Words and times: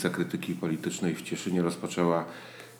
Stolica 0.00 0.16
Krytyki 0.16 0.54
Politycznej 0.54 1.14
w 1.14 1.22
Cieszynie 1.22 1.62
rozpoczęła 1.62 2.24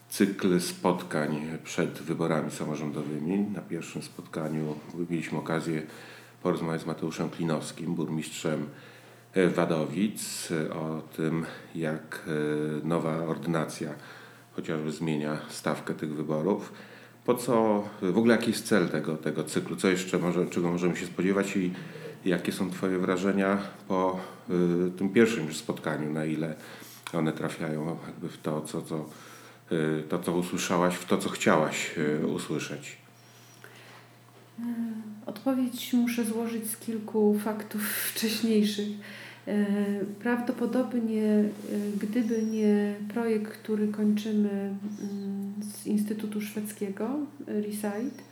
cykl 0.08 0.60
spotkań 0.60 1.58
przed 1.64 1.90
wyborami 1.90 2.50
samorządowymi. 2.50 3.38
Na 3.38 3.60
pierwszym 3.60 4.02
spotkaniu 4.02 4.76
mieliśmy 5.10 5.38
okazję 5.38 5.82
porozmawiać 6.42 6.82
z 6.82 6.86
Mateuszem 6.86 7.30
Klinowskim, 7.30 7.94
burmistrzem 7.94 8.66
Wadowic, 9.54 10.48
o 10.72 11.02
tym, 11.16 11.46
jak 11.74 12.22
e, 12.26 12.86
nowa 12.86 13.16
ordynacja 13.16 13.94
chociażby 14.56 14.92
zmienia 14.92 15.38
stawkę 15.48 15.94
tych 15.94 16.14
wyborów. 16.14 16.72
Po 17.24 17.34
co, 17.34 17.84
w 18.02 18.18
ogóle 18.18 18.36
jaki 18.36 18.50
jest 18.50 18.66
cel 18.66 18.88
tego, 18.88 19.16
tego 19.16 19.44
cyklu? 19.44 19.76
Co 19.76 19.88
jeszcze 19.88 20.18
może, 20.18 20.46
czego 20.46 20.70
możemy 20.70 20.96
się 20.96 21.06
spodziewać 21.06 21.56
i 21.56 21.72
jakie 22.24 22.52
są 22.52 22.70
Twoje 22.70 22.98
wrażenia 22.98 23.58
po 23.88 24.20
y, 24.50 24.90
tym 24.90 25.08
pierwszym 25.08 25.54
spotkaniu? 25.54 26.12
Na 26.12 26.24
ile 26.24 26.54
one 27.18 27.32
trafiają 27.32 27.98
jakby 28.06 28.28
w 28.28 28.38
to, 28.38 28.60
co, 28.60 28.82
co, 28.82 29.06
y, 29.72 30.02
to, 30.08 30.18
co 30.18 30.32
usłyszałaś, 30.32 30.94
w 30.94 31.04
to, 31.04 31.18
co 31.18 31.28
chciałaś 31.28 31.98
y, 31.98 32.26
usłyszeć? 32.26 32.96
Odpowiedź 35.26 35.92
muszę 35.92 36.24
złożyć 36.24 36.70
z 36.70 36.76
kilku 36.76 37.38
faktów 37.44 37.82
wcześniejszych. 38.14 38.88
E, 39.46 39.64
prawdopodobnie, 40.22 41.24
e, 41.24 41.44
gdyby 42.00 42.42
nie 42.42 42.94
projekt, 43.14 43.52
który 43.52 43.88
kończymy 43.88 44.50
mm, 44.50 45.52
z 45.60 45.86
Instytutu 45.86 46.40
Szwedzkiego, 46.40 47.08
Reside, 47.46 48.22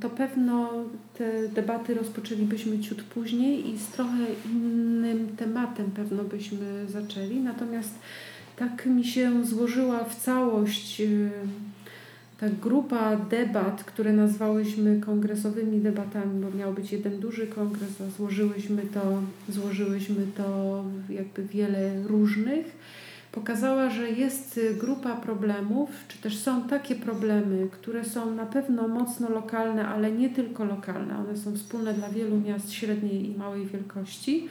to 0.00 0.10
pewno 0.10 0.70
te 1.18 1.48
debaty 1.48 1.94
rozpoczęlibyśmy 1.94 2.78
ciut 2.78 3.02
później 3.02 3.70
i 3.70 3.78
z 3.78 3.86
trochę 3.86 4.26
innym 4.46 5.36
tematem 5.36 5.90
pewno 5.90 6.24
byśmy 6.24 6.86
zaczęli. 6.88 7.40
Natomiast 7.40 7.94
tak 8.56 8.86
mi 8.86 9.04
się 9.04 9.44
złożyła 9.44 10.04
w 10.04 10.16
całość 10.16 11.02
ta 12.40 12.48
grupa 12.62 13.16
debat, 13.16 13.84
które 13.84 14.12
nazwałyśmy 14.12 15.00
kongresowymi 15.00 15.80
debatami, 15.80 16.40
bo 16.40 16.58
miał 16.58 16.72
być 16.72 16.92
jeden 16.92 17.20
duży 17.20 17.46
kongres, 17.46 18.00
a 18.00 18.10
złożyłyśmy 18.10 18.82
to, 18.94 19.22
złożyłyśmy 19.48 20.26
to 20.36 20.84
jakby 21.08 21.42
wiele 21.44 22.02
różnych, 22.06 22.66
pokazała, 23.32 23.90
że 23.90 24.10
jest 24.10 24.60
grupa 24.80 25.16
problemów, 25.16 25.90
czy 26.08 26.18
też 26.18 26.38
są 26.38 26.62
takie 26.68 26.94
problemy, 26.94 27.68
które 27.72 28.04
są 28.04 28.34
na 28.34 28.46
pewno 28.46 28.88
mocno 28.88 29.28
lokalne, 29.28 29.88
ale 29.88 30.12
nie 30.12 30.30
tylko 30.30 30.64
lokalne, 30.64 31.18
one 31.18 31.36
są 31.36 31.56
wspólne 31.56 31.94
dla 31.94 32.08
wielu 32.08 32.40
miast 32.40 32.72
średniej 32.72 33.30
i 33.30 33.38
małej 33.38 33.66
wielkości, 33.66 34.48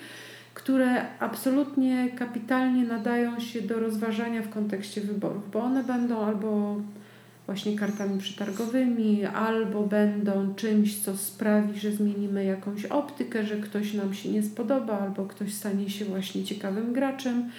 które 0.53 1.19
absolutnie 1.19 2.09
kapitalnie 2.15 2.83
nadają 2.83 3.39
się 3.39 3.61
do 3.61 3.79
rozważania 3.79 4.41
w 4.41 4.49
kontekście 4.49 5.01
wyborów, 5.01 5.51
bo 5.51 5.59
one 5.59 5.83
będą 5.83 6.25
albo 6.25 6.81
właśnie 7.45 7.75
kartami 7.75 8.19
przetargowymi, 8.19 9.25
albo 9.25 9.83
będą 9.83 10.55
czymś, 10.55 10.99
co 10.99 11.17
sprawi, 11.17 11.79
że 11.79 11.91
zmienimy 11.91 12.45
jakąś 12.45 12.85
optykę, 12.85 13.43
że 13.43 13.57
ktoś 13.57 13.93
nam 13.93 14.13
się 14.13 14.29
nie 14.29 14.43
spodoba, 14.43 14.99
albo 14.99 15.25
ktoś 15.25 15.53
stanie 15.53 15.89
się 15.89 16.05
właśnie 16.05 16.43
ciekawym 16.43 16.93
graczem. 16.93 17.49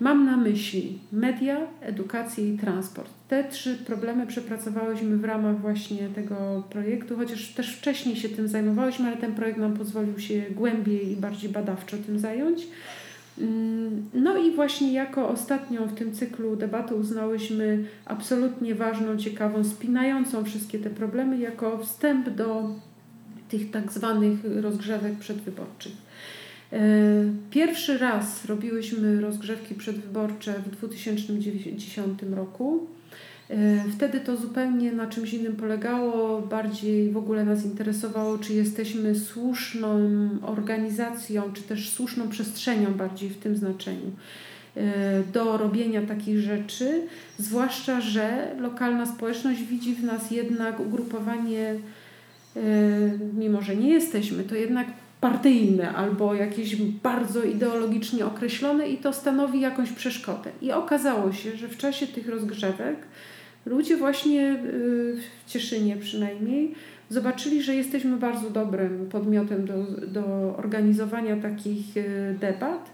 Mam 0.00 0.24
na 0.24 0.36
myśli 0.36 0.98
media, 1.12 1.56
edukację 1.80 2.54
i 2.54 2.58
transport. 2.58 3.10
Te 3.28 3.44
trzy 3.44 3.76
problemy 3.86 4.26
przepracowałyśmy 4.26 5.16
w 5.16 5.24
ramach 5.24 5.60
właśnie 5.60 6.08
tego 6.08 6.64
projektu, 6.70 7.16
chociaż 7.16 7.48
też 7.48 7.76
wcześniej 7.76 8.16
się 8.16 8.28
tym 8.28 8.48
zajmowałyśmy, 8.48 9.06
ale 9.06 9.16
ten 9.16 9.34
projekt 9.34 9.58
nam 9.58 9.76
pozwolił 9.76 10.18
się 10.18 10.42
głębiej 10.50 11.12
i 11.12 11.16
bardziej 11.16 11.50
badawczo 11.50 11.96
tym 12.06 12.18
zająć. 12.18 12.66
Mm, 13.38 14.10
no 14.14 14.36
i 14.36 14.50
właśnie 14.54 14.92
jako 14.92 15.28
ostatnią 15.28 15.86
w 15.86 15.94
tym 15.94 16.12
cyklu 16.12 16.56
debaty 16.56 16.94
uznałyśmy 16.94 17.84
absolutnie 18.04 18.74
ważną, 18.74 19.16
ciekawą, 19.16 19.64
spinającą 19.64 20.44
wszystkie 20.44 20.78
te 20.78 20.90
problemy 20.90 21.38
jako 21.38 21.78
wstęp 21.78 22.30
do 22.30 22.70
tych 23.48 23.70
tak 23.70 23.92
zwanych 23.92 24.38
rozgrzewek 24.60 25.14
przedwyborczych. 25.14 26.09
E, 26.72 26.78
pierwszy 27.50 27.98
raz 27.98 28.44
robiłyśmy 28.44 29.20
rozgrzewki 29.20 29.74
przedwyborcze 29.74 30.52
w 30.52 30.70
2010 30.70 32.22
roku. 32.36 32.86
E, 33.50 33.84
wtedy 33.96 34.20
to 34.20 34.36
zupełnie 34.36 34.92
na 34.92 35.06
czymś 35.06 35.34
innym 35.34 35.56
polegało. 35.56 36.40
Bardziej 36.40 37.10
w 37.10 37.16
ogóle 37.16 37.44
nas 37.44 37.64
interesowało, 37.64 38.38
czy 38.38 38.52
jesteśmy 38.52 39.14
słuszną 39.14 39.98
organizacją, 40.42 41.52
czy 41.52 41.62
też 41.62 41.90
słuszną 41.90 42.28
przestrzenią, 42.28 42.94
bardziej 42.94 43.28
w 43.28 43.38
tym 43.38 43.56
znaczeniu, 43.56 44.10
e, 44.76 45.22
do 45.32 45.56
robienia 45.56 46.02
takich 46.02 46.40
rzeczy. 46.40 47.02
Zwłaszcza, 47.38 48.00
że 48.00 48.54
lokalna 48.60 49.06
społeczność 49.06 49.62
widzi 49.62 49.94
w 49.94 50.04
nas 50.04 50.30
jednak 50.30 50.80
ugrupowanie, 50.80 51.74
mimo 53.38 53.62
że 53.62 53.76
nie 53.76 53.88
jesteśmy, 53.88 54.44
to 54.44 54.54
jednak 54.54 54.86
partyjne 55.20 55.92
albo 55.92 56.34
jakieś 56.34 56.76
bardzo 56.76 57.42
ideologicznie 57.42 58.26
określone 58.26 58.88
i 58.88 58.96
to 58.96 59.12
stanowi 59.12 59.60
jakąś 59.60 59.92
przeszkodę. 59.92 60.50
I 60.62 60.72
okazało 60.72 61.32
się, 61.32 61.56
że 61.56 61.68
w 61.68 61.76
czasie 61.76 62.06
tych 62.06 62.28
rozgrzewek 62.28 62.96
ludzie 63.66 63.96
właśnie 63.96 64.52
y, 64.52 64.56
w 65.46 65.50
Cieszynie 65.50 65.96
przynajmniej 65.96 66.74
zobaczyli, 67.08 67.62
że 67.62 67.74
jesteśmy 67.74 68.16
bardzo 68.16 68.50
dobrym 68.50 69.08
podmiotem 69.10 69.66
do, 69.66 69.74
do 70.06 70.56
organizowania 70.56 71.36
takich 71.36 71.96
y, 71.96 72.36
debat 72.40 72.90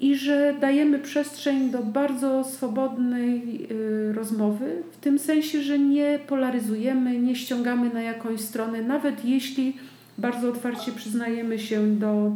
i 0.00 0.16
że 0.16 0.54
dajemy 0.60 0.98
przestrzeń 0.98 1.70
do 1.70 1.78
bardzo 1.78 2.44
swobodnej 2.44 3.66
y, 3.70 4.12
rozmowy, 4.12 4.82
w 4.92 4.96
tym 4.96 5.18
sensie, 5.18 5.62
że 5.62 5.78
nie 5.78 6.18
polaryzujemy, 6.26 7.18
nie 7.18 7.36
ściągamy 7.36 7.94
na 7.94 8.02
jakąś 8.02 8.40
stronę, 8.40 8.82
nawet 8.82 9.24
jeśli 9.24 9.76
bardzo 10.18 10.48
otwarcie 10.48 10.92
przyznajemy 10.92 11.58
się 11.58 11.96
do, 11.96 12.32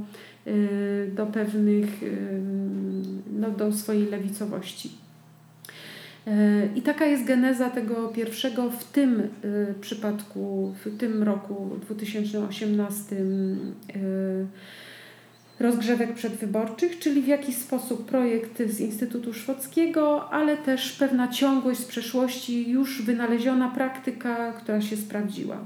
do 1.16 1.26
pewnych, 1.26 2.00
no, 3.32 3.50
do 3.50 3.72
swojej 3.72 4.10
lewicowości. 4.10 4.90
I 6.74 6.82
taka 6.82 7.06
jest 7.06 7.24
geneza 7.24 7.70
tego 7.70 8.08
pierwszego 8.08 8.70
w 8.70 8.84
tym 8.84 9.20
y, 9.20 9.74
przypadku, 9.80 10.74
w 10.84 10.98
tym 10.98 11.22
roku 11.22 11.70
2018 11.82 13.16
y, 13.16 14.46
rozgrzewek 15.60 16.14
przedwyborczych, 16.14 16.98
czyli 16.98 17.22
w 17.22 17.26
jakiś 17.26 17.56
sposób 17.56 18.06
projekt 18.06 18.62
z 18.66 18.80
Instytutu 18.80 19.34
Szwockiego, 19.34 20.30
ale 20.30 20.56
też 20.56 20.92
pewna 20.92 21.28
ciągłość 21.28 21.80
z 21.80 21.84
przeszłości, 21.84 22.70
już 22.70 23.02
wynaleziona 23.02 23.68
praktyka, 23.70 24.52
która 24.52 24.80
się 24.80 24.96
sprawdziła. 24.96 25.58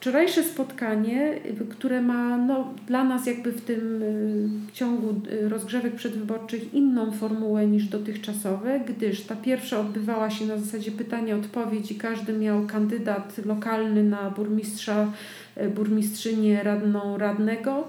Wczorajsze 0.00 0.42
spotkanie, 0.42 1.40
które 1.70 2.02
ma 2.02 2.36
no, 2.36 2.74
dla 2.86 3.04
nas 3.04 3.26
jakby 3.26 3.52
w 3.52 3.60
tym 3.60 4.02
y, 4.02 4.72
ciągu 4.72 5.20
y, 5.32 5.48
rozgrzewek 5.48 5.94
przedwyborczych 5.94 6.74
inną 6.74 7.12
formułę 7.12 7.66
niż 7.66 7.84
dotychczasowe, 7.84 8.80
gdyż 8.80 9.20
ta 9.20 9.36
pierwsza 9.36 9.80
odbywała 9.80 10.30
się 10.30 10.46
na 10.46 10.58
zasadzie 10.58 10.90
pytania-odpowiedź 10.90 11.92
i 11.92 11.94
każdy 11.94 12.32
miał 12.32 12.66
kandydat 12.66 13.40
lokalny 13.46 14.04
na 14.04 14.30
burmistrza, 14.30 15.12
y, 15.56 15.68
burmistrzynię, 15.68 16.62
radną, 16.62 17.18
radnego 17.18 17.88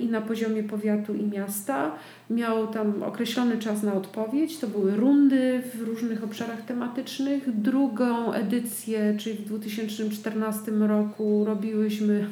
i 0.00 0.06
na 0.06 0.20
poziomie 0.20 0.62
powiatu 0.62 1.14
i 1.14 1.22
miasta. 1.22 1.90
Miał 2.30 2.66
tam 2.66 3.02
określony 3.02 3.58
czas 3.58 3.82
na 3.82 3.94
odpowiedź. 3.94 4.58
To 4.58 4.66
były 4.66 4.96
rundy 4.96 5.62
w 5.74 5.80
różnych 5.80 6.24
obszarach 6.24 6.62
tematycznych. 6.62 7.60
Drugą 7.60 8.32
edycję, 8.32 9.14
czyli 9.18 9.36
w 9.36 9.44
2014 9.44 10.70
roku, 10.70 11.44
robiłyśmy 11.44 12.26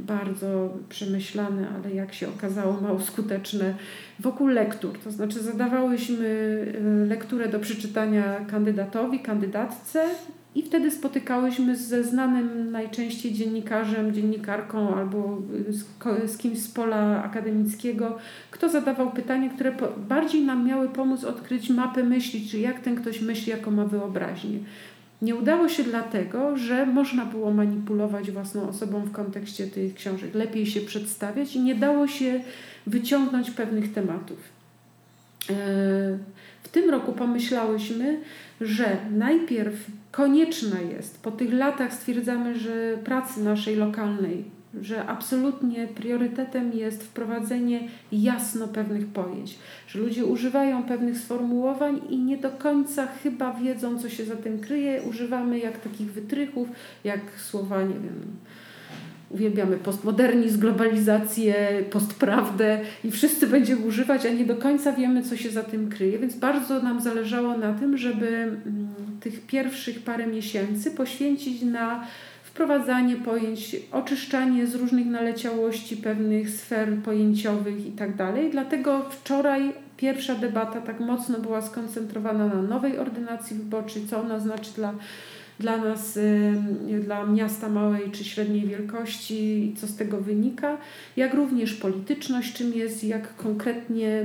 bardzo 0.00 0.78
przemyślane, 0.88 1.68
ale 1.68 1.94
jak 1.94 2.14
się 2.14 2.28
okazało, 2.28 2.80
mało 2.80 3.00
skuteczne 3.00 3.74
wokół 4.20 4.46
lektur. 4.46 4.98
To 5.04 5.10
znaczy, 5.10 5.42
zadawałyśmy 5.42 6.26
y, 7.04 7.06
lekturę 7.08 7.48
do 7.48 7.60
przeczytania 7.60 8.44
kandydatowi, 8.50 9.20
kandydatce 9.20 10.04
i 10.54 10.62
wtedy 10.62 10.90
spotykałyśmy 10.90 11.76
ze 11.76 12.04
znanym 12.04 12.70
najczęściej 12.70 13.32
dziennikarzem, 13.32 14.14
dziennikarką 14.14 14.94
albo 14.94 15.38
z, 16.26 16.36
kimś 16.36 16.58
z 16.58 16.68
pola 16.68 17.24
akademickiego, 17.24 18.18
kto 18.50 18.68
zadawał 18.68 19.10
pytanie, 19.10 19.50
które 19.50 19.74
bardziej 20.08 20.42
nam 20.42 20.66
miały 20.66 20.88
pomóc 20.88 21.24
odkryć 21.24 21.70
mapę 21.70 22.02
myśli, 22.02 22.48
czy 22.48 22.58
jak 22.58 22.80
ten 22.80 22.96
ktoś 22.96 23.20
myśli, 23.20 23.50
jaką 23.50 23.70
ma 23.70 23.84
wyobraźnię. 23.84 24.58
Nie 25.22 25.34
udało 25.36 25.68
się 25.68 25.84
dlatego, 25.84 26.56
że 26.56 26.86
można 26.86 27.26
było 27.26 27.50
manipulować 27.50 28.30
własną 28.30 28.68
osobą 28.68 29.00
w 29.00 29.12
kontekście 29.12 29.66
tych 29.66 29.94
książek, 29.94 30.34
lepiej 30.34 30.66
się 30.66 30.80
przedstawiać 30.80 31.56
i 31.56 31.60
nie 31.60 31.74
dało 31.74 32.06
się 32.06 32.40
wyciągnąć 32.86 33.50
pewnych 33.50 33.92
tematów. 33.92 34.38
E, 35.50 35.54
w 36.62 36.68
tym 36.72 36.90
roku 36.90 37.12
pomyślałyśmy, 37.12 38.20
że 38.60 38.96
najpierw 39.10 39.74
konieczna 40.12 40.80
jest, 40.80 41.22
po 41.22 41.30
tych 41.30 41.52
latach 41.52 41.94
stwierdzamy, 41.94 42.58
że 42.58 42.98
pracy 43.04 43.44
naszej 43.44 43.76
lokalnej 43.76 44.44
że 44.80 45.06
absolutnie 45.06 45.86
priorytetem 45.86 46.72
jest 46.72 47.02
wprowadzenie 47.02 47.88
jasno 48.12 48.68
pewnych 48.68 49.06
pojęć, 49.06 49.58
że 49.88 49.98
ludzie 49.98 50.24
używają 50.24 50.82
pewnych 50.82 51.18
sformułowań 51.18 52.00
i 52.10 52.18
nie 52.18 52.36
do 52.36 52.50
końca 52.50 53.06
chyba 53.06 53.54
wiedzą, 53.54 53.98
co 53.98 54.08
się 54.08 54.24
za 54.24 54.36
tym 54.36 54.58
kryje. 54.58 55.02
Używamy 55.02 55.58
jak 55.58 55.80
takich 55.80 56.12
wytrychów, 56.12 56.68
jak 57.04 57.20
słowa, 57.36 57.82
nie 57.82 57.94
wiem, 57.94 58.36
uwielbiamy 59.32 59.76
postmodernizm, 59.76 60.60
globalizację, 60.60 61.54
postprawdę 61.90 62.80
i 63.04 63.10
wszyscy 63.10 63.46
będziemy 63.46 63.86
używać, 63.86 64.26
a 64.26 64.30
nie 64.30 64.44
do 64.44 64.56
końca 64.56 64.92
wiemy, 64.92 65.22
co 65.22 65.36
się 65.36 65.50
za 65.50 65.62
tym 65.62 65.90
kryje. 65.90 66.18
Więc 66.18 66.36
bardzo 66.36 66.82
nam 66.82 67.00
zależało 67.00 67.58
na 67.58 67.72
tym, 67.72 67.96
żeby 67.96 68.26
mm, 68.26 68.88
tych 69.20 69.46
pierwszych 69.46 70.02
parę 70.02 70.26
miesięcy 70.26 70.90
poświęcić 70.90 71.62
na 71.62 72.06
wprowadzanie 72.44 73.16
pojęć, 73.16 73.76
oczyszczanie 73.92 74.66
z 74.66 74.74
różnych 74.74 75.06
naleciałości 75.06 75.96
pewnych 75.96 76.50
sfer 76.50 76.96
pojęciowych 77.04 77.86
i 77.86 77.90
tak 77.90 78.16
dalej. 78.16 78.50
Dlatego 78.50 79.10
wczoraj 79.10 79.72
pierwsza 79.96 80.34
debata 80.34 80.80
tak 80.80 81.00
mocno 81.00 81.38
była 81.38 81.62
skoncentrowana 81.62 82.46
na 82.46 82.62
nowej 82.62 82.98
ordynacji 82.98 83.56
wyborczej, 83.56 84.06
co 84.10 84.20
ona 84.20 84.38
znaczy 84.38 84.70
dla 84.76 84.94
dla 85.60 85.76
nas, 85.76 86.18
dla 87.04 87.26
miasta 87.26 87.68
małej 87.68 88.10
czy 88.10 88.24
średniej 88.24 88.66
wielkości, 88.66 89.74
co 89.80 89.86
z 89.86 89.96
tego 89.96 90.20
wynika, 90.20 90.78
jak 91.16 91.34
również 91.34 91.74
polityczność, 91.74 92.52
czym 92.52 92.72
jest, 92.72 93.04
jak 93.04 93.36
konkretnie 93.36 94.24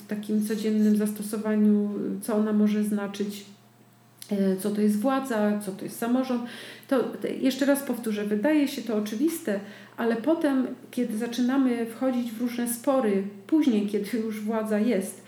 w 0.00 0.06
takim 0.06 0.46
codziennym 0.46 0.96
zastosowaniu, 0.96 1.90
co 2.22 2.34
ona 2.36 2.52
może 2.52 2.84
znaczyć, 2.84 3.44
e, 4.30 4.56
co 4.56 4.70
to 4.70 4.80
jest 4.80 5.00
władza, 5.00 5.60
co 5.66 5.72
to 5.72 5.84
jest 5.84 5.98
samorząd. 5.98 6.42
To 6.88 7.04
jeszcze 7.40 7.66
raz 7.66 7.82
powtórzę, 7.82 8.24
wydaje 8.24 8.68
się 8.68 8.82
to 8.82 8.96
oczywiste, 8.96 9.60
ale 9.96 10.16
potem, 10.16 10.66
kiedy 10.90 11.18
zaczynamy 11.18 11.86
wchodzić 11.86 12.32
w 12.32 12.40
różne 12.40 12.74
spory, 12.74 13.22
później, 13.46 13.86
kiedy 13.86 14.18
już 14.18 14.40
władza 14.40 14.78
jest, 14.78 15.22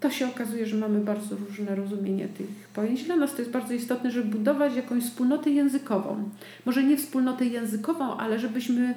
to 0.00 0.10
się 0.10 0.28
okazuje, 0.28 0.66
że 0.66 0.76
mamy 0.76 1.00
bardzo 1.00 1.36
różne 1.48 1.74
rozumienie 1.74 2.28
tych 2.28 2.46
pojęć. 2.74 3.04
Dla 3.04 3.16
nas 3.16 3.32
to 3.34 3.38
jest 3.38 3.50
bardzo 3.50 3.74
istotne, 3.74 4.10
żeby 4.10 4.28
budować 4.28 4.76
jakąś 4.76 5.04
wspólnotę 5.04 5.50
językową. 5.50 6.28
Może 6.66 6.82
nie 6.82 6.96
wspólnotę 6.96 7.44
językową, 7.44 8.16
ale 8.16 8.38
żebyśmy 8.38 8.94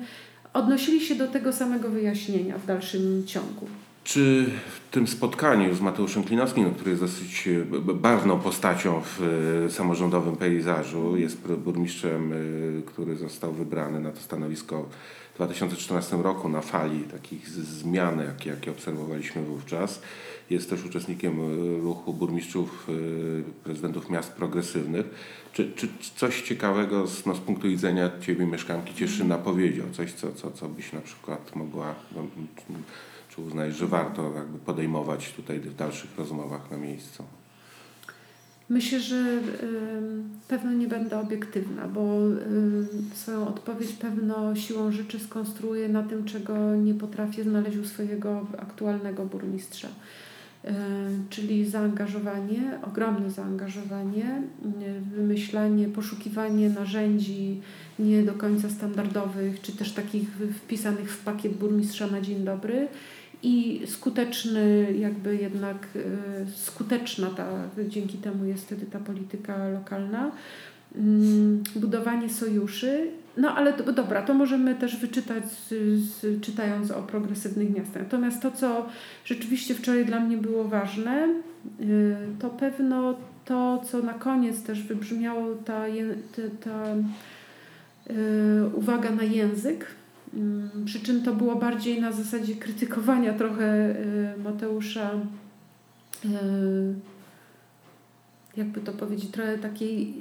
odnosili 0.53 1.01
się 1.01 1.15
do 1.15 1.27
tego 1.27 1.53
samego 1.53 1.89
wyjaśnienia 1.89 2.57
w 2.57 2.65
dalszym 2.65 3.23
ciągu. 3.25 3.67
Czy 4.03 4.45
w 4.67 4.93
tym 4.93 5.07
spotkaniu 5.07 5.75
z 5.75 5.81
Mateuszem 5.81 6.23
Klinowskim, 6.23 6.73
który 6.73 6.89
jest 6.89 7.01
dosyć 7.01 7.47
e, 7.47 7.93
barwną 7.93 8.39
postacią 8.39 9.01
w 9.01 9.21
e, 9.65 9.71
samorządowym 9.71 10.35
pejzażu, 10.35 11.17
jest 11.17 11.37
burmistrzem, 11.37 12.33
e, 12.33 12.35
który 12.85 13.15
został 13.15 13.53
wybrany 13.53 13.99
na 13.99 14.11
to 14.11 14.19
stanowisko 14.19 14.89
2014 15.35 16.17
roku 16.17 16.49
na 16.49 16.61
fali 16.61 16.99
takich 17.03 17.49
zmian, 17.49 18.19
jakie, 18.19 18.49
jakie 18.49 18.71
obserwowaliśmy 18.71 19.43
wówczas. 19.43 20.01
Jest 20.49 20.69
też 20.69 20.85
uczestnikiem 20.85 21.39
ruchu 21.81 22.13
burmistrzów, 22.13 22.87
prezydentów 23.63 24.09
miast 24.09 24.31
progresywnych. 24.31 25.05
Czy, 25.53 25.71
czy 25.75 25.87
coś 26.15 26.41
ciekawego 26.41 27.07
z, 27.07 27.25
no, 27.25 27.35
z 27.35 27.39
punktu 27.39 27.67
widzenia 27.67 28.11
Ciebie, 28.21 28.45
mieszkanki 28.45 28.93
Cieszyna, 28.93 29.37
powiedział? 29.37 29.85
Coś, 29.91 30.13
co, 30.13 30.31
co, 30.31 30.51
co 30.51 30.69
byś 30.69 30.93
na 30.93 31.01
przykład 31.01 31.55
mogła... 31.55 31.95
No, 32.15 32.27
czy 33.29 33.41
uznajesz, 33.41 33.75
że 33.75 33.87
warto 33.87 34.33
jakby 34.35 34.59
podejmować 34.59 35.31
tutaj 35.31 35.59
w 35.59 35.75
dalszych 35.75 36.17
rozmowach 36.17 36.71
na 36.71 36.77
miejscu? 36.77 37.23
Myślę, 38.69 38.99
że 38.99 39.39
pewno 40.47 40.73
nie 40.73 40.87
będę 40.87 41.19
obiektywna, 41.19 41.87
bo 41.87 42.19
swoją 43.13 43.47
odpowiedź 43.47 43.91
pewno 43.91 44.55
siłą 44.55 44.91
rzeczy 44.91 45.19
skonstruuję 45.19 45.89
na 45.89 46.03
tym, 46.03 46.25
czego 46.25 46.75
nie 46.75 46.93
potrafię 46.93 47.43
znaleźć 47.43 47.77
u 47.77 47.85
swojego 47.85 48.47
aktualnego 48.57 49.25
burmistrza. 49.25 49.87
Y, 50.65 50.69
czyli 51.29 51.65
zaangażowanie, 51.65 52.79
ogromne 52.87 53.31
zaangażowanie, 53.31 54.41
wymyślanie, 55.15 55.87
poszukiwanie 55.87 56.69
narzędzi 56.69 57.61
nie 57.99 58.23
do 58.23 58.33
końca 58.33 58.69
standardowych, 58.69 59.61
czy 59.61 59.71
też 59.71 59.91
takich 59.91 60.29
wpisanych 60.63 61.11
w 61.11 61.23
pakiet 61.23 61.53
burmistrza 61.53 62.07
na 62.07 62.21
dzień 62.21 62.43
dobry 62.43 62.87
i 63.43 63.81
skuteczny, 63.87 64.93
jakby 64.97 65.35
jednak 65.35 65.87
e, 65.95 66.51
skuteczna 66.55 67.29
ta, 67.29 67.47
dzięki 67.87 68.17
temu 68.17 68.45
jest 68.45 68.65
wtedy 68.65 68.85
ta 68.85 68.99
polityka 68.99 69.69
lokalna, 69.69 70.31
mm, 70.95 71.63
budowanie 71.75 72.29
sojuszy. 72.29 73.11
No 73.37 73.55
ale 73.55 73.73
to, 73.73 73.93
dobra, 73.93 74.21
to 74.21 74.33
możemy 74.33 74.75
też 74.75 74.97
wyczytać 74.97 75.43
z, 75.51 75.69
z, 75.99 76.41
czytając 76.41 76.91
o 76.91 77.01
progresywnych 77.03 77.75
miastach. 77.75 78.03
Natomiast 78.03 78.41
to, 78.41 78.51
co 78.51 78.85
rzeczywiście 79.25 79.75
wczoraj 79.75 80.05
dla 80.05 80.19
mnie 80.19 80.37
było 80.37 80.63
ważne, 80.63 81.13
e, 81.21 81.33
to 82.39 82.49
pewno 82.49 83.15
to, 83.45 83.83
co 83.91 84.01
na 84.01 84.13
koniec 84.13 84.63
też 84.63 84.83
wybrzmiało, 84.83 85.55
ta, 85.55 85.81
ta, 86.35 86.69
ta 86.69 86.85
e, 86.85 88.65
uwaga 88.73 89.11
na 89.11 89.23
język 89.23 89.85
przy 90.85 90.99
czym 90.99 91.23
to 91.23 91.33
było 91.33 91.55
bardziej 91.55 92.01
na 92.01 92.11
zasadzie 92.11 92.55
krytykowania 92.55 93.33
trochę 93.33 93.89
y, 93.89 94.43
Mateusza, 94.43 95.11
y, 96.25 96.27
jakby 98.57 98.81
to 98.81 98.91
powiedzieć, 98.91 99.31
trochę 99.31 99.57
takiej 99.57 100.13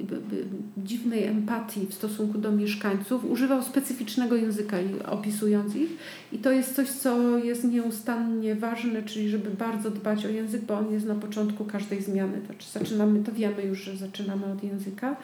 dziwnej 0.77 1.25
empatii 1.25 1.87
w 1.87 1.95
stosunku 1.95 2.39
do 2.39 2.53
mieszkańców. 2.53 3.31
Używał 3.31 3.63
specyficznego 3.63 4.37
języka 4.37 4.77
opisując 5.07 5.77
ich 5.77 5.91
i 6.33 6.39
to 6.39 6.53
jest 6.53 6.75
coś, 6.75 6.89
co 6.89 7.39
jest 7.39 7.65
nieustannie 7.65 8.55
ważne, 8.55 9.03
czyli 9.03 9.29
żeby 9.29 9.51
bardzo 9.51 9.91
dbać 9.91 10.27
o 10.27 10.29
język, 10.29 10.63
bo 10.63 10.79
on 10.79 10.93
jest 10.93 11.07
na 11.07 11.15
początku 11.15 11.65
każdej 11.65 12.03
zmiany. 12.03 12.41
Znaczy 12.47 12.71
zaczynamy, 12.73 13.25
to 13.25 13.33
wiemy 13.33 13.63
już, 13.63 13.79
że 13.79 13.97
zaczynamy 13.97 14.47
od 14.47 14.65
języka. 14.65 15.17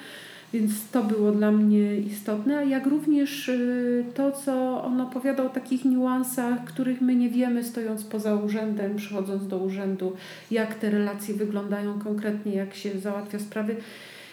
Więc 0.52 0.90
to 0.92 1.02
było 1.02 1.32
dla 1.32 1.52
mnie 1.52 1.96
istotne, 1.96 2.66
jak 2.66 2.86
również 2.86 3.48
y, 3.48 4.04
to, 4.14 4.32
co 4.32 4.84
on 4.84 5.00
opowiadał 5.00 5.46
o 5.46 5.50
takich 5.50 5.84
niuansach, 5.84 6.64
których 6.64 7.00
my 7.00 7.14
nie 7.14 7.28
wiemy, 7.28 7.64
stojąc 7.64 8.04
poza 8.04 8.34
urzędem, 8.34 8.96
przychodząc 8.96 9.46
do 9.46 9.58
urzędu, 9.58 10.16
jak 10.50 10.74
te 10.74 10.90
relacje 10.90 11.34
wyglądają 11.34 11.98
konkretnie, 11.98 12.54
jak 12.54 12.74
się 12.74 13.00
załatwia 13.00 13.38
sprawy. 13.38 13.76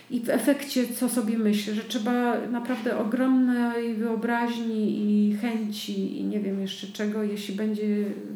I 0.10 0.19
w 0.19 0.30
efekcie, 0.30 0.88
co 0.88 1.10
sobie 1.10 1.38
myślę, 1.38 1.74
że 1.74 1.84
trzeba 1.84 2.48
naprawdę 2.52 2.98
ogromnej 2.98 3.96
wyobraźni 3.96 5.00
i 5.00 5.38
chęci 5.38 6.20
i 6.20 6.24
nie 6.24 6.39
wiem 6.39 6.62
jeszcze 6.62 6.88
czego, 6.88 7.24
jeśli 7.24 7.56
będzie, 7.56 7.86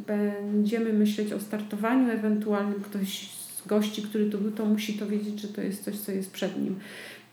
będziemy 0.08 0.94
myśleć 0.94 1.34
o 1.34 1.39
startowaniu 1.39 2.12
ewentualnym, 2.12 2.82
ktoś 2.82 3.29
gości, 3.65 4.01
który 4.01 4.29
tu 4.29 4.38
był, 4.38 4.51
to 4.51 4.65
musi 4.65 4.94
to 4.94 5.08
wiedzieć, 5.08 5.41
że 5.41 5.48
to 5.48 5.62
jest 5.62 5.84
coś, 5.84 6.00
co 6.00 6.12
jest 6.12 6.32
przed 6.32 6.63
nim 6.63 6.75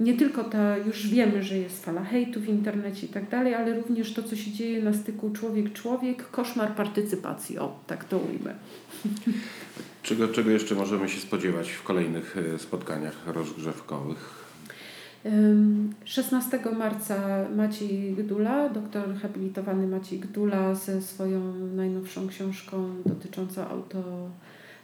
nie 0.00 0.16
tylko 0.16 0.44
ta, 0.44 0.76
już 0.76 1.08
wiemy, 1.08 1.42
że 1.42 1.58
jest 1.58 1.84
fala 1.84 2.04
hejtu 2.04 2.40
w 2.40 2.48
internecie 2.48 3.06
i 3.06 3.08
tak 3.08 3.28
dalej, 3.28 3.54
ale 3.54 3.76
również 3.76 4.14
to, 4.14 4.22
co 4.22 4.36
się 4.36 4.52
dzieje 4.52 4.82
na 4.82 4.92
styku 4.92 5.30
człowiek-człowiek, 5.30 6.30
koszmar 6.30 6.74
partycypacji, 6.74 7.58
o, 7.58 7.78
tak 7.86 8.04
to 8.04 8.18
ujmę. 8.18 8.54
Czego, 10.02 10.28
czego 10.28 10.50
jeszcze 10.50 10.74
możemy 10.74 11.08
się 11.08 11.20
spodziewać 11.20 11.70
w 11.70 11.82
kolejnych 11.82 12.36
e, 12.54 12.58
spotkaniach 12.58 13.26
rozgrzewkowych? 13.26 14.48
16 16.04 16.60
marca 16.78 17.46
Maciej 17.56 18.14
Gdula, 18.14 18.68
doktor 18.68 19.14
habilitowany 19.14 19.86
Maciej 19.86 20.18
Gdula 20.18 20.74
ze 20.74 21.02
swoją 21.02 21.54
najnowszą 21.54 22.28
książką 22.28 23.02
dotyczącą 23.06 23.68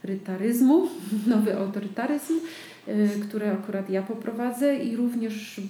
autorytaryzmu, 0.05 0.87
nowy 1.35 1.57
autorytaryzm. 1.57 2.33
Y, 2.87 3.09
które 3.27 3.51
akurat 3.51 3.89
ja 3.89 4.01
poprowadzę 4.01 4.75
i 4.83 4.95
również 4.95 5.61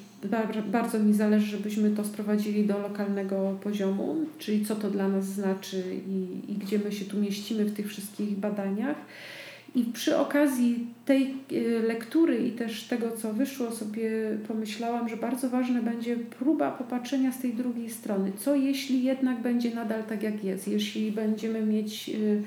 bardzo 0.72 1.00
mi 1.00 1.14
zależy, 1.14 1.46
żebyśmy 1.46 1.90
to 1.90 2.04
sprowadzili 2.04 2.66
do 2.66 2.80
lokalnego 2.80 3.58
poziomu, 3.64 4.16
czyli 4.40 4.66
co 4.66 4.76
to 4.76 4.90
dla 4.92 5.08
nas 5.08 5.26
znaczy 5.26 5.84
i, 6.08 6.52
i 6.52 6.56
gdzie 6.56 6.80
my 6.80 6.92
się 6.92 7.06
tu 7.06 7.18
mieścimy 7.18 7.66
w 7.66 7.74
tych 7.74 7.88
wszystkich 7.88 8.38
badaniach. 8.38 8.98
I 9.76 9.84
przy 9.84 10.18
okazji 10.18 10.88
tej 11.06 11.36
y, 11.52 11.82
lektury 11.88 12.48
i 12.48 12.52
też 12.52 12.84
tego, 12.84 13.12
co 13.12 13.34
wyszło, 13.34 13.72
sobie 13.72 14.12
pomyślałam, 14.48 15.10
że 15.10 15.18
bardzo 15.18 15.50
ważne 15.50 15.82
będzie 15.82 16.18
próba 16.18 16.72
popatrzenia 16.72 17.32
z 17.32 17.40
tej 17.40 17.54
drugiej 17.54 17.90
strony. 17.90 18.32
Co 18.38 18.56
jeśli 18.56 19.04
jednak 19.04 19.42
będzie 19.42 19.76
nadal 19.76 20.04
tak, 20.04 20.24
jak 20.24 20.44
jest? 20.44 20.68
Jeśli 20.68 21.12
będziemy 21.12 21.62
mieć 21.62 22.10
y, 22.10 22.44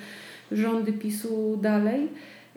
rządy 0.53 0.93
PiSu 0.93 1.59
dalej, 1.63 2.09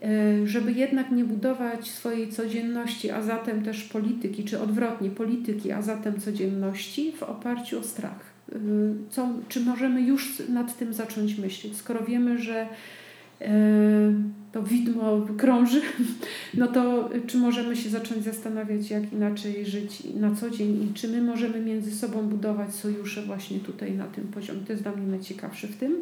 E, 0.01 0.47
żeby 0.47 0.71
jednak 0.71 1.11
nie 1.11 1.23
budować 1.23 1.89
swojej 1.89 2.29
codzienności, 2.29 3.11
a 3.11 3.21
zatem 3.21 3.63
też 3.63 3.83
polityki, 3.83 4.43
czy 4.43 4.61
odwrotnie, 4.61 5.09
polityki, 5.09 5.71
a 5.71 5.81
zatem 5.81 6.19
codzienności 6.19 7.11
w 7.11 7.23
oparciu 7.23 7.79
o 7.79 7.83
strach. 7.83 8.19
E, 8.51 8.55
co, 9.09 9.29
czy 9.47 9.59
możemy 9.59 10.01
już 10.01 10.41
nad 10.49 10.77
tym 10.77 10.93
zacząć 10.93 11.37
myśleć, 11.37 11.77
skoro 11.77 12.05
wiemy, 12.05 12.37
że 12.37 12.67
to 14.51 14.63
widmo 14.63 15.27
krąży, 15.37 15.81
no 16.53 16.67
to 16.67 17.09
czy 17.27 17.37
możemy 17.37 17.75
się 17.75 17.89
zacząć 17.89 18.23
zastanawiać, 18.23 18.89
jak 18.89 19.13
inaczej 19.13 19.65
żyć 19.65 20.03
na 20.19 20.35
co 20.35 20.49
dzień 20.49 20.83
i 20.83 20.93
czy 20.93 21.07
my 21.07 21.21
możemy 21.21 21.59
między 21.59 21.95
sobą 21.95 22.21
budować 22.21 22.75
sojusze 22.75 23.21
właśnie 23.21 23.59
tutaj 23.59 23.91
na 23.91 24.05
tym 24.05 24.27
poziomie. 24.27 24.59
To 24.67 24.73
jest 24.73 24.83
dla 24.83 24.91
mnie 24.91 25.07
najciekawsze 25.07 25.67
w 25.67 25.75
tym. 25.75 25.95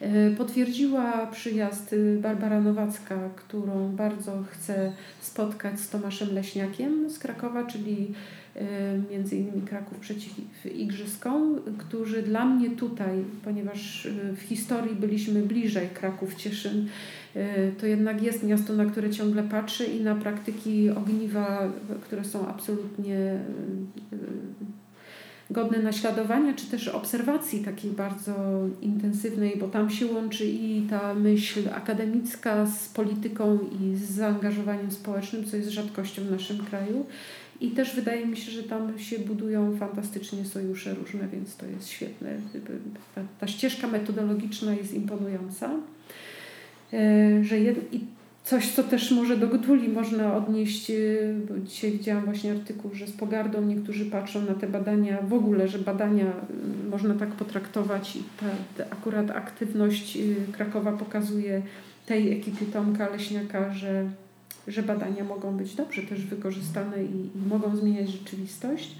E, 0.00 0.30
potwierdziła 0.30 1.26
przyjazd 1.26 1.92
y, 1.92 2.18
Barbara 2.22 2.60
Nowacka, 2.60 3.30
którą 3.36 3.88
bardzo 3.96 4.44
chcę 4.50 4.92
spotkać 5.20 5.80
z 5.80 5.88
Tomaszem 5.88 6.34
Leśniakiem 6.34 7.10
z 7.10 7.18
Krakowa, 7.18 7.64
czyli 7.64 8.14
e, 8.56 8.64
między 9.10 9.36
innymi 9.36 9.62
Kraków 9.62 9.98
przeciw 9.98 10.32
Igrzyskom, 10.74 11.60
którzy 11.78 12.22
dla 12.22 12.44
mnie 12.44 12.70
tutaj, 12.70 13.24
ponieważ 13.44 14.06
y, 14.06 14.12
w 14.36 14.40
historii 14.40 14.96
byliśmy 14.96 15.42
bliżej 15.42 15.88
Kraków 15.88 16.34
Cieszyn, 16.34 16.88
to 17.80 17.86
jednak 17.86 18.22
jest 18.22 18.42
miasto, 18.42 18.72
na 18.72 18.84
które 18.84 19.10
ciągle 19.10 19.42
patrzę 19.42 19.84
i 19.84 20.00
na 20.00 20.14
praktyki 20.14 20.90
ogniwa, 20.90 21.72
które 22.02 22.24
są 22.24 22.48
absolutnie 22.48 23.38
godne 25.50 25.78
naśladowania, 25.78 26.54
czy 26.54 26.66
też 26.66 26.88
obserwacji 26.88 27.64
takiej 27.64 27.90
bardzo 27.90 28.32
intensywnej, 28.82 29.56
bo 29.56 29.68
tam 29.68 29.90
się 29.90 30.06
łączy 30.06 30.46
i 30.46 30.82
ta 30.90 31.14
myśl 31.14 31.68
akademicka 31.74 32.66
z 32.66 32.88
polityką 32.88 33.58
i 33.80 33.96
z 33.96 34.10
zaangażowaniem 34.10 34.90
społecznym, 34.90 35.44
co 35.44 35.56
jest 35.56 35.70
rzadkością 35.70 36.22
w 36.22 36.30
naszym 36.30 36.58
kraju. 36.58 37.06
I 37.60 37.70
też 37.70 37.94
wydaje 37.94 38.26
mi 38.26 38.36
się, 38.36 38.52
że 38.52 38.62
tam 38.62 38.98
się 38.98 39.18
budują 39.18 39.76
fantastycznie 39.76 40.44
sojusze 40.44 40.94
różne, 40.94 41.28
więc 41.32 41.56
to 41.56 41.66
jest 41.66 41.88
świetne. 41.88 42.30
Ta, 43.14 43.20
ta 43.40 43.46
ścieżka 43.46 43.88
metodologiczna 43.88 44.74
jest 44.74 44.94
imponująca. 44.94 45.70
E, 46.92 47.44
że 47.44 47.60
jed... 47.60 47.94
I 47.94 48.00
Coś, 48.48 48.72
co 48.72 48.84
też 48.84 49.10
może 49.10 49.36
do 49.36 49.48
Gduli 49.48 49.88
można 49.88 50.36
odnieść, 50.36 50.90
y, 50.90 51.34
bo 51.48 51.58
dzisiaj 51.58 51.90
widziałam 51.92 52.24
właśnie 52.24 52.52
artykuł, 52.52 52.94
że 52.94 53.06
z 53.06 53.12
pogardą 53.12 53.62
niektórzy 53.62 54.06
patrzą 54.06 54.42
na 54.42 54.54
te 54.54 54.66
badania, 54.66 55.22
w 55.22 55.32
ogóle, 55.32 55.68
że 55.68 55.78
badania 55.78 56.26
y, 56.26 56.88
można 56.90 57.14
tak 57.14 57.28
potraktować 57.28 58.16
i 58.16 58.22
ta, 58.40 58.46
ta 58.76 58.90
akurat 58.90 59.30
aktywność 59.30 60.16
y, 60.16 60.36
Krakowa 60.52 60.92
pokazuje 60.92 61.62
tej 62.06 62.32
ekipy 62.32 62.66
Tomka 62.66 63.08
Leśniaka, 63.08 63.72
że, 63.72 64.10
że 64.68 64.82
badania 64.82 65.24
mogą 65.24 65.56
być 65.56 65.74
dobrze 65.74 66.02
też 66.02 66.26
wykorzystane 66.26 67.04
i, 67.04 67.36
i 67.36 67.48
mogą 67.48 67.76
zmieniać 67.76 68.08
rzeczywistość. 68.08 68.96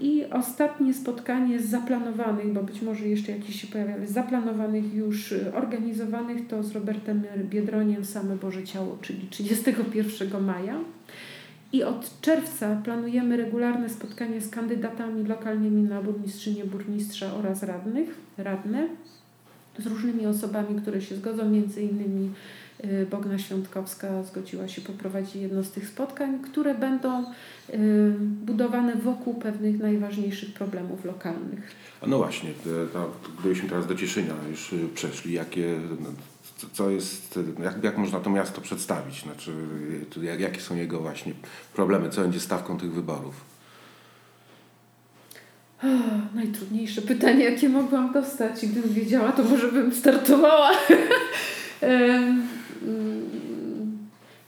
I 0.00 0.24
ostatnie 0.30 0.94
spotkanie 0.94 1.60
z 1.60 1.64
zaplanowanych, 1.64 2.52
bo 2.52 2.62
być 2.62 2.82
może 2.82 3.08
jeszcze 3.08 3.32
jakieś 3.32 3.60
się 3.60 3.66
pojawiały, 3.66 4.06
zaplanowanych 4.06 4.94
już 4.94 5.34
organizowanych 5.54 6.46
to 6.48 6.62
z 6.62 6.72
Robertem 6.72 7.22
Biedroniem 7.44 8.04
Same 8.04 8.36
Boże 8.36 8.64
Ciało, 8.64 8.98
czyli 9.02 9.28
31 9.30 10.44
maja. 10.44 10.80
I 11.72 11.82
od 11.82 12.20
czerwca 12.20 12.80
planujemy 12.84 13.36
regularne 13.36 13.88
spotkanie 13.88 14.40
z 14.40 14.50
kandydatami 14.50 15.24
lokalnymi 15.24 15.82
na 15.82 16.02
burmistrzynię, 16.02 16.64
burmistrza 16.64 17.34
oraz 17.34 17.62
radnych, 17.62 18.14
radne, 18.38 18.88
z 19.78 19.86
różnymi 19.86 20.26
osobami, 20.26 20.80
które 20.80 21.00
się 21.00 21.16
zgodzą, 21.16 21.48
między 21.48 21.82
innymi 21.82 22.30
Bogna 23.10 23.38
Świątkowska 23.38 24.22
zgodziła 24.22 24.68
się 24.68 24.80
poprowadzić 24.80 25.34
jedno 25.34 25.62
z 25.62 25.70
tych 25.70 25.88
spotkań, 25.88 26.38
które 26.42 26.74
będą 26.74 27.24
y, 27.24 27.26
budowane 28.18 28.96
wokół 28.96 29.34
pewnych 29.34 29.78
najważniejszych 29.78 30.54
problemów 30.54 31.04
lokalnych. 31.04 31.74
No 32.06 32.18
właśnie, 32.18 32.50
gdybyśmy 33.40 33.68
teraz 33.68 33.86
do 33.86 33.94
Cieszynia 33.94 34.34
już 34.50 34.72
y, 34.72 34.88
przeszli, 34.94 35.32
jakie, 35.32 35.78
no, 36.00 36.08
co 36.72 36.90
jest, 36.90 37.38
jak, 37.62 37.84
jak 37.84 37.98
można 37.98 38.20
to 38.20 38.30
miasto 38.30 38.60
przedstawić? 38.60 39.22
Znaczy, 39.22 39.52
jak, 40.22 40.40
jakie 40.40 40.60
są 40.60 40.76
jego 40.76 41.00
właśnie 41.00 41.32
problemy, 41.74 42.10
co 42.10 42.20
będzie 42.20 42.40
stawką 42.40 42.78
tych 42.78 42.92
wyborów? 42.92 43.52
Najtrudniejsze 46.34 47.02
pytanie, 47.02 47.44
jakie 47.44 47.68
mogłam 47.68 48.12
dostać. 48.12 48.66
Gdybym 48.66 48.92
wiedziała, 48.92 49.32
to 49.32 49.44
może 49.44 49.72
bym 49.72 49.94
startowała. 49.94 50.70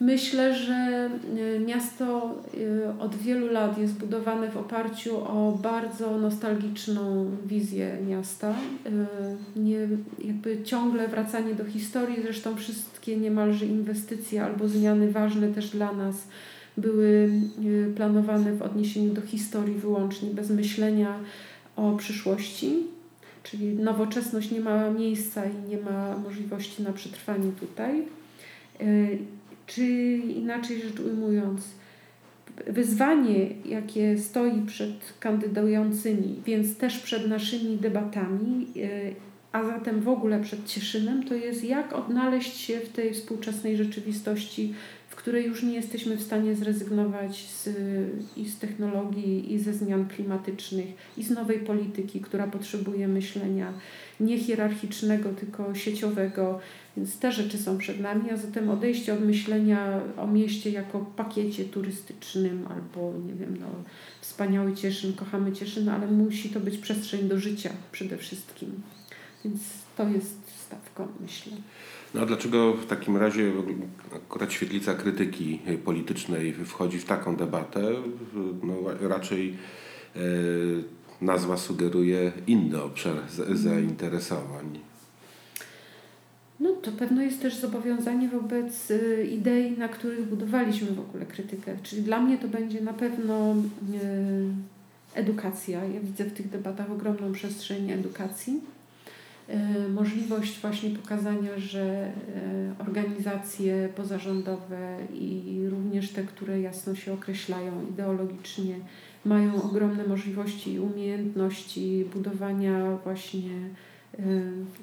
Myślę, 0.00 0.54
że 0.54 1.10
y, 1.56 1.60
miasto 1.60 2.34
y, 2.54 3.00
od 3.00 3.16
wielu 3.16 3.46
lat 3.46 3.78
jest 3.78 3.94
budowane 3.94 4.50
w 4.50 4.56
oparciu 4.56 5.16
o 5.16 5.58
bardzo 5.62 6.18
nostalgiczną 6.18 7.30
wizję 7.46 7.98
miasta. 8.08 8.54
Y, 9.56 9.60
nie, 9.60 9.88
jakby 10.24 10.62
ciągle 10.62 11.08
wracanie 11.08 11.54
do 11.54 11.64
historii, 11.64 12.22
zresztą 12.22 12.56
wszystkie 12.56 13.16
niemalże 13.16 13.66
inwestycje 13.66 14.44
albo 14.44 14.68
zmiany 14.68 15.12
ważne 15.12 15.48
też 15.48 15.70
dla 15.70 15.92
nas 15.92 16.28
były 16.76 17.30
planowane 17.96 18.52
w 18.52 18.62
odniesieniu 18.62 19.14
do 19.14 19.22
historii 19.22 19.74
wyłącznie, 19.74 20.30
bez 20.30 20.50
myślenia 20.50 21.18
o 21.76 21.96
przyszłości. 21.96 22.76
Czyli 23.42 23.74
nowoczesność 23.74 24.50
nie 24.50 24.60
ma 24.60 24.90
miejsca 24.90 25.42
i 25.44 25.70
nie 25.70 25.78
ma 25.78 26.16
możliwości 26.16 26.82
na 26.82 26.92
przetrwanie 26.92 27.52
tutaj. 27.60 28.02
Czy 29.66 29.84
inaczej 30.16 30.82
rzecz 30.82 31.00
ujmując, 31.00 31.62
wyzwanie, 32.66 33.50
jakie 33.64 34.18
stoi 34.18 34.62
przed 34.66 35.14
kandydującymi, 35.20 36.42
więc 36.46 36.76
też 36.76 36.98
przed 36.98 37.28
naszymi 37.28 37.76
debatami, 37.76 38.66
e, 38.76 38.88
a 39.52 39.64
zatem 39.64 40.00
w 40.00 40.08
ogóle 40.08 40.40
przed 40.40 40.66
Cieszynem, 40.66 41.24
to 41.24 41.34
jest 41.34 41.64
jak 41.64 41.92
odnaleźć 41.92 42.56
się 42.56 42.80
w 42.80 42.88
tej 42.88 43.14
współczesnej 43.14 43.76
rzeczywistości, 43.76 44.74
w 45.08 45.16
której 45.16 45.46
już 45.46 45.62
nie 45.62 45.74
jesteśmy 45.74 46.16
w 46.16 46.22
stanie 46.22 46.54
zrezygnować 46.54 47.48
z, 47.50 47.68
i 48.36 48.48
z 48.48 48.58
technologii, 48.58 49.52
i 49.52 49.58
ze 49.58 49.72
zmian 49.72 50.08
klimatycznych, 50.08 50.86
i 51.16 51.24
z 51.24 51.30
nowej 51.30 51.58
polityki, 51.58 52.20
która 52.20 52.46
potrzebuje 52.46 53.08
myślenia 53.08 53.72
nie 54.20 54.38
hierarchicznego, 54.38 55.30
tylko 55.32 55.74
sieciowego, 55.74 56.60
więc 56.96 57.18
te 57.18 57.32
rzeczy 57.32 57.58
są 57.58 57.78
przed 57.78 58.00
nami, 58.00 58.30
a 58.30 58.36
zatem 58.36 58.70
odejście 58.70 59.14
od 59.14 59.20
myślenia 59.20 60.00
o 60.16 60.26
mieście 60.26 60.70
jako 60.70 61.06
pakiecie 61.16 61.64
turystycznym 61.64 62.66
albo, 62.70 63.12
nie 63.26 63.34
wiem, 63.34 63.56
no, 63.60 63.66
wspaniały 64.20 64.74
Cieszyn, 64.74 65.12
kochamy 65.12 65.52
Cieszyn, 65.52 65.88
ale 65.88 66.06
musi 66.06 66.50
to 66.50 66.60
być 66.60 66.78
przestrzeń 66.78 67.28
do 67.28 67.38
życia 67.38 67.70
przede 67.92 68.16
wszystkim. 68.16 68.82
Więc 69.44 69.60
to 69.96 70.08
jest 70.08 70.36
stawką, 70.66 71.08
myślę. 71.20 71.52
No 72.14 72.20
a 72.20 72.26
dlaczego 72.26 72.74
w 72.74 72.86
takim 72.86 73.16
razie 73.16 73.52
akurat 74.14 74.52
świetlica 74.52 74.94
krytyki 74.94 75.60
politycznej 75.84 76.52
wchodzi 76.52 76.98
w 76.98 77.04
taką 77.04 77.36
debatę? 77.36 77.82
No, 78.62 78.74
raczej 79.08 79.56
e, 80.16 80.20
nazwa 81.20 81.56
sugeruje 81.56 82.32
inny 82.46 82.82
obszar 82.82 83.16
zainteresowań. 83.52 84.78
No 86.60 86.72
to 86.72 86.92
pewno 86.92 87.22
jest 87.22 87.42
też 87.42 87.56
zobowiązanie 87.56 88.28
wobec 88.28 88.90
y, 88.90 89.28
idei, 89.32 89.78
na 89.78 89.88
których 89.88 90.28
budowaliśmy 90.28 90.90
w 90.90 91.00
ogóle 91.00 91.26
krytykę. 91.26 91.76
Czyli 91.82 92.02
dla 92.02 92.20
mnie 92.20 92.38
to 92.38 92.48
będzie 92.48 92.80
na 92.80 92.92
pewno 92.92 93.54
y, 93.54 93.54
edukacja. 95.14 95.84
Ja 95.84 96.00
widzę 96.00 96.24
w 96.24 96.32
tych 96.32 96.50
debatach 96.50 96.90
ogromną 96.90 97.32
przestrzeń 97.32 97.90
edukacji. 97.90 98.60
Y, 99.48 99.88
możliwość 99.88 100.60
właśnie 100.60 100.90
pokazania, 100.90 101.58
że 101.58 102.12
organizacje 102.78 103.88
pozarządowe 103.96 104.98
i 105.14 105.66
również 105.70 106.10
te, 106.10 106.22
które 106.24 106.60
jasno 106.60 106.94
się 106.94 107.12
określają 107.12 107.86
ideologicznie, 107.90 108.74
mają 109.24 109.62
ogromne 109.62 110.06
możliwości 110.06 110.72
i 110.72 110.80
umiejętności 110.80 112.04
budowania 112.14 112.96
właśnie 113.04 113.50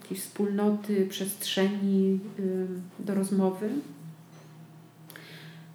jakiejś 0.02 0.22
wspólnoty, 0.22 1.06
przestrzeni 1.06 2.20
do 3.00 3.16
rozmowy. 3.16 3.70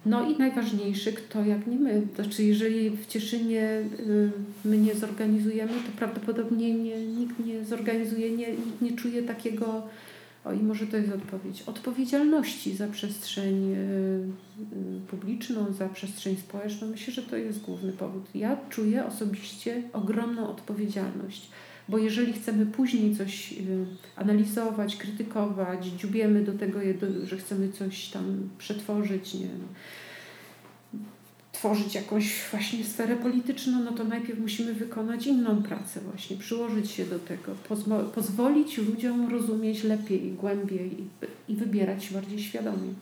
No 0.07 0.29
i 0.29 0.37
najważniejszy, 0.37 1.13
kto 1.13 1.45
jak 1.45 1.67
nie 1.67 1.77
my. 1.77 2.01
Znaczy, 2.15 2.43
jeżeli 2.43 2.89
w 2.89 3.05
Cieszynie 3.07 3.69
my 4.65 4.77
nie 4.77 4.95
zorganizujemy, 4.95 5.71
to 5.71 5.97
prawdopodobnie 5.97 6.73
nie, 6.73 7.05
nikt 7.05 7.45
nie 7.45 7.65
zorganizuje, 7.65 8.31
nie, 8.31 8.47
nikt 8.47 8.81
nie 8.81 8.91
czuje 8.91 9.23
takiego, 9.23 9.87
o 10.45 10.53
i 10.53 10.59
może 10.59 10.87
to 10.87 10.97
jest 10.97 11.13
odpowiedź, 11.13 11.63
odpowiedzialności 11.65 12.75
za 12.75 12.87
przestrzeń 12.87 13.75
publiczną, 15.07 15.73
za 15.73 15.89
przestrzeń 15.89 16.35
społeczną. 16.35 16.87
Myślę, 16.87 17.13
że 17.13 17.21
to 17.21 17.37
jest 17.37 17.61
główny 17.61 17.91
powód. 17.91 18.23
Ja 18.35 18.57
czuję 18.69 19.05
osobiście 19.05 19.83
ogromną 19.93 20.49
odpowiedzialność 20.49 21.49
bo 21.89 21.97
jeżeli 21.97 22.33
chcemy 22.33 22.65
później 22.65 23.15
coś 23.15 23.53
y, 23.53 23.85
analizować, 24.15 24.95
krytykować, 24.95 25.85
dziubiemy 25.85 26.43
do 26.43 26.53
tego, 26.53 26.79
że 27.23 27.37
chcemy 27.37 27.71
coś 27.71 28.07
tam 28.07 28.49
przetworzyć, 28.57 29.33
nie 29.33 29.47
tworzyć 31.57 31.95
jakąś 31.95 32.49
właśnie 32.51 32.83
sferę 32.83 33.15
polityczną, 33.15 33.83
no 33.83 33.91
to 33.91 34.03
najpierw 34.03 34.39
musimy 34.39 34.73
wykonać 34.73 35.27
inną 35.27 35.63
pracę 35.63 35.99
właśnie, 36.11 36.37
przyłożyć 36.37 36.91
się 36.91 37.05
do 37.05 37.19
tego, 37.19 37.55
pozwolić 38.15 38.77
ludziom 38.77 39.31
rozumieć 39.31 39.83
lepiej, 39.83 40.31
głębiej 40.31 40.91
i 41.49 41.55
wybierać 41.55 42.09
bardziej 42.13 42.39
świadomie. 42.39 42.93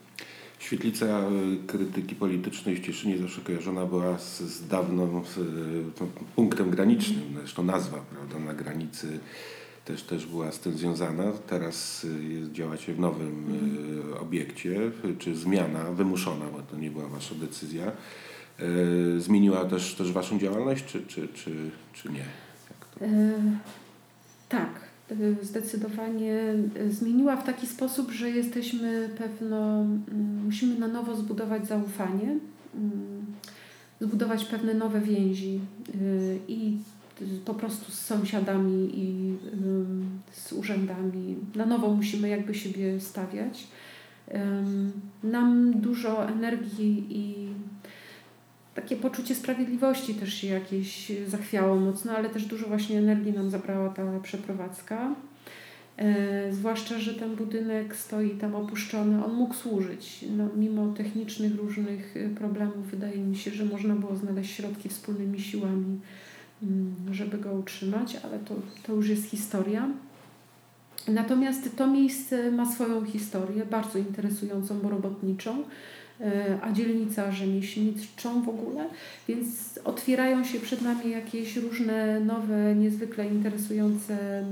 Świetlica 0.58 1.06
e, 1.06 1.30
krytyki 1.66 2.14
politycznej 2.14 2.76
w 2.76 2.86
Cieszynie 2.86 3.18
zawsze 3.18 3.40
kojarzona 3.40 3.86
była 3.86 4.18
z, 4.18 4.40
z 4.40 4.68
dawną 4.68 5.24
z, 5.24 5.38
e, 5.38 5.42
punktem 6.36 6.70
granicznym, 6.70 7.34
zresztą 7.38 7.62
nazwa 7.62 7.98
prawda, 7.98 8.38
na 8.38 8.54
granicy 8.54 9.18
też, 9.84 10.02
też 10.02 10.26
była 10.26 10.52
z 10.52 10.58
tym 10.58 10.78
związana. 10.78 11.32
Teraz 11.46 12.06
e, 12.20 12.24
jest, 12.24 12.52
działacie 12.52 12.94
w 12.94 13.00
nowym 13.00 13.44
mhm. 13.48 14.22
obiekcie, 14.22 14.90
czy 15.18 15.36
zmiana 15.36 15.84
wymuszona, 15.84 16.44
bo 16.46 16.62
to 16.62 16.76
nie 16.76 16.90
była 16.90 17.08
wasza 17.08 17.34
decyzja, 17.34 17.92
zmieniła 19.18 19.64
też, 19.64 19.94
też 19.94 20.12
waszą 20.12 20.38
działalność, 20.38 20.84
czy, 20.84 21.06
czy, 21.06 21.28
czy, 21.28 21.70
czy 21.92 22.08
nie? 22.08 22.24
E, 23.00 23.40
tak. 24.48 24.85
Y, 25.12 25.36
zdecydowanie 25.42 26.54
y, 26.76 26.92
zmieniła 26.92 27.36
w 27.36 27.46
taki 27.46 27.66
sposób, 27.66 28.10
że 28.10 28.30
jesteśmy 28.30 29.08
pewno, 29.18 29.80
mm, 29.80 30.44
musimy 30.44 30.78
na 30.78 30.88
nowo 30.88 31.16
zbudować 31.16 31.66
zaufanie, 31.66 32.38
mm, 32.74 33.26
zbudować 34.00 34.44
pewne 34.44 34.74
nowe 34.74 35.00
więzi 35.00 35.60
y, 35.94 36.38
i 36.48 36.78
po 37.44 37.54
prostu 37.54 37.92
z 37.92 37.98
sąsiadami 37.98 38.90
i 38.94 39.34
z 40.32 40.52
urzędami. 40.52 41.36
Na 41.54 41.66
nowo 41.66 41.94
musimy 41.94 42.28
jakby 42.28 42.54
siebie 42.54 43.00
stawiać. 43.00 43.66
Nam 45.22 45.72
dużo 45.80 46.28
energii 46.28 47.06
i 47.10 47.48
takie 48.76 48.96
poczucie 48.96 49.34
sprawiedliwości 49.34 50.14
też 50.14 50.34
się 50.34 50.46
jakieś 50.46 51.12
zachwiało 51.26 51.76
mocno, 51.76 52.12
ale 52.12 52.28
też 52.28 52.44
dużo 52.44 52.66
właśnie 52.66 52.98
energii 52.98 53.32
nam 53.32 53.50
zabrała 53.50 53.88
ta 53.88 54.20
przeprowadzka. 54.22 55.14
E, 55.96 56.52
zwłaszcza, 56.52 56.98
że 56.98 57.14
ten 57.14 57.36
budynek 57.36 57.96
stoi 57.96 58.30
tam 58.30 58.54
opuszczony, 58.54 59.24
on 59.24 59.34
mógł 59.34 59.54
służyć. 59.54 60.24
No, 60.36 60.48
mimo 60.56 60.92
technicznych 60.92 61.56
różnych 61.56 62.16
e, 62.16 62.28
problemów, 62.28 62.90
wydaje 62.90 63.18
mi 63.18 63.36
się, 63.36 63.50
że 63.50 63.64
można 63.64 63.94
było 63.94 64.16
znaleźć 64.16 64.54
środki 64.54 64.88
wspólnymi 64.88 65.40
siłami, 65.40 66.00
mm, 66.62 66.94
żeby 67.12 67.38
go 67.38 67.52
utrzymać, 67.52 68.16
ale 68.24 68.38
to, 68.38 68.54
to 68.86 68.92
już 68.92 69.08
jest 69.08 69.30
historia. 69.30 69.88
Natomiast 71.08 71.76
to 71.76 71.86
miejsce 71.86 72.50
ma 72.50 72.72
swoją 72.72 73.04
historię, 73.04 73.64
bardzo 73.64 73.98
interesującą, 73.98 74.78
bo 74.80 74.88
robotniczą. 74.88 75.64
E, 76.20 76.58
a 76.62 76.72
dzielnica 76.72 77.32
rzemieślniczą 77.32 78.42
w 78.42 78.48
ogóle, 78.48 78.84
więc 79.28 79.46
otwierają 79.84 80.44
się 80.44 80.60
przed 80.60 80.82
nami 80.82 81.10
jakieś 81.10 81.56
różne 81.56 82.20
nowe, 82.20 82.74
niezwykle 82.74 83.26
interesujące 83.26 84.14
e, 84.14 84.44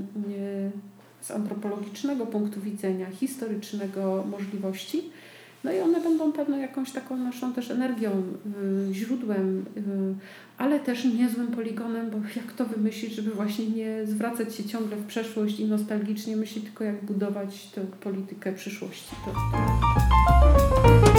z 1.21 1.31
antropologicznego 1.31 2.25
punktu 2.25 2.61
widzenia, 2.61 3.05
historycznego 3.11 4.23
możliwości. 4.31 5.03
No 5.63 5.71
i 5.71 5.79
one 5.79 6.01
będą 6.01 6.31
pewno 6.31 6.57
jakąś 6.57 6.91
taką 6.91 7.17
naszą 7.17 7.53
też 7.53 7.71
energią, 7.71 8.11
e, 8.11 8.93
źródłem, 8.93 9.65
ale 10.57 10.79
też 10.79 11.05
niezłym 11.05 11.47
poligonem, 11.47 12.09
bo 12.09 12.17
jak 12.35 12.53
to 12.53 12.65
wymyślić, 12.65 13.13
żeby 13.13 13.31
właśnie 13.31 13.67
nie 13.67 14.05
zwracać 14.05 14.55
się 14.55 14.63
ciągle 14.63 14.97
w 14.97 15.05
przeszłość 15.05 15.59
i 15.59 15.65
nostalgicznie 15.65 16.37
myśleć, 16.37 16.65
tylko 16.65 16.83
jak 16.83 17.05
budować 17.05 17.65
tę 17.65 17.81
politykę 17.81 18.53
przyszłości. 18.53 19.15
To, 19.25 19.31
to... 19.31 21.14